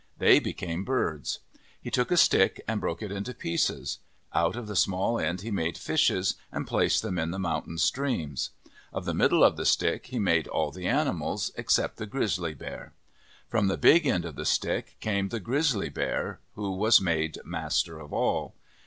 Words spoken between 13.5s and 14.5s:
the big end of the